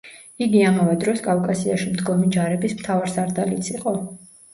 [0.43, 3.95] იგი ამავე დროს კავკასიაში მდგომი ჯარების მთავარსარდალიც იყო.